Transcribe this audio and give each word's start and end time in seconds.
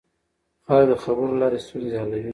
خلک 0.65 0.85
د 0.89 0.91
خبرو 1.03 1.31
له 1.31 1.37
لارې 1.41 1.57
ستونزې 1.65 1.97
حلوي 2.03 2.29